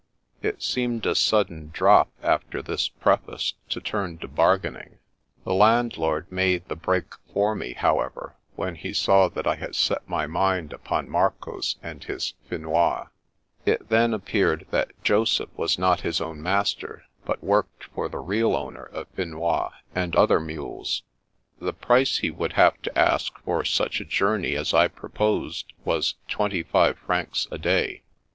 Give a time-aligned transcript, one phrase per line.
[0.41, 4.97] It seemed a sudden drop, after this preface, to turn to bargaining.
[5.43, 10.09] The landlord made the break for me, however, when he saw that I had set
[10.09, 13.09] my mind upon Marcoz and his Finois.
[13.63, 18.55] It then appeared that Joseph was not his own master, but worked for the real
[18.55, 21.03] owner of Finois and other mules.
[21.59, 26.15] The price he would have to ask for such a journey as I proposed was
[26.27, 28.01] twenty five francs a day.